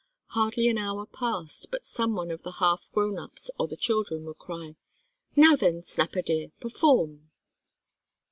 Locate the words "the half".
2.41-2.91